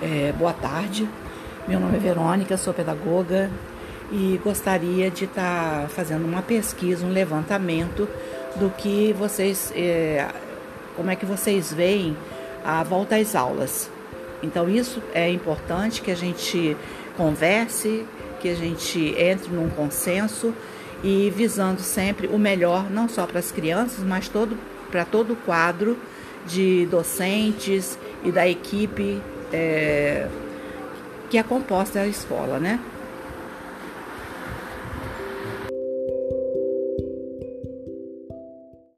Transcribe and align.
É, 0.00 0.32
boa 0.38 0.52
tarde, 0.52 1.08
meu 1.66 1.80
nome 1.80 1.96
é 1.96 1.98
Verônica, 1.98 2.56
sou 2.56 2.72
pedagoga 2.72 3.50
e 4.12 4.40
gostaria 4.44 5.10
de 5.10 5.24
estar 5.24 5.82
tá 5.82 5.88
fazendo 5.88 6.24
uma 6.24 6.40
pesquisa, 6.40 7.04
um 7.04 7.10
levantamento 7.10 8.08
do 8.54 8.70
que 8.70 9.12
vocês, 9.18 9.72
é, 9.74 10.28
como 10.94 11.10
é 11.10 11.16
que 11.16 11.26
vocês 11.26 11.72
veem 11.72 12.16
a 12.64 12.84
volta 12.84 13.16
às 13.16 13.34
aulas. 13.34 13.90
Então 14.40 14.70
isso 14.70 15.02
é 15.12 15.28
importante 15.28 16.00
que 16.00 16.12
a 16.12 16.16
gente 16.16 16.76
converse, 17.16 18.06
que 18.40 18.48
a 18.48 18.54
gente 18.54 19.16
entre 19.18 19.52
num 19.52 19.68
consenso 19.68 20.54
e 21.02 21.28
visando 21.34 21.80
sempre 21.80 22.28
o 22.28 22.38
melhor, 22.38 22.88
não 22.88 23.08
só 23.08 23.26
para 23.26 23.40
as 23.40 23.50
crianças, 23.50 24.04
mas 24.04 24.28
todo, 24.28 24.56
para 24.92 25.04
todo 25.04 25.32
o 25.32 25.36
quadro 25.36 25.98
de 26.46 26.86
docentes 26.86 27.98
e 28.22 28.30
da 28.30 28.46
equipe 28.48 29.20
é, 29.52 30.26
que 31.30 31.38
é 31.38 31.42
composta 31.42 32.00
a 32.00 32.06
escola, 32.06 32.58
né? 32.58 32.80